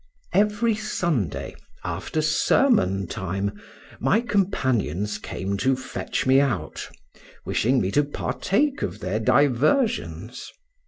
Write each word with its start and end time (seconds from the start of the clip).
Every 0.33 0.73
Sunday, 0.73 1.55
after 1.83 2.23
sermon 2.23 3.05
time, 3.05 3.61
my 3.99 4.19
companions 4.19 5.19
came 5.19 5.57
to 5.57 5.75
fetch 5.75 6.25
me 6.25 6.39
out, 6.39 6.89
wishing 7.45 7.79
me 7.79 7.91
to 7.91 8.03
partake 8.03 8.81
of 8.81 8.99
their 8.99 9.19
diversions. 9.19 10.51